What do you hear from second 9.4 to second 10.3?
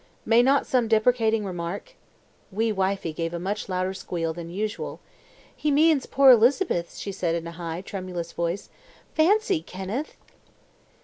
Kenneth!"